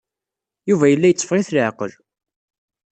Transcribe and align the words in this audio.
Yuba 0.69 0.85
yella 0.89 1.07
yetteffeɣ-it 1.09 1.49
leɛqel. 1.55 1.91